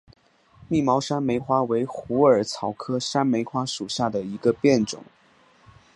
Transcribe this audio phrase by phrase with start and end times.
[0.67, 5.03] 密毛山梅花为虎耳草科山梅花属下的一个变种。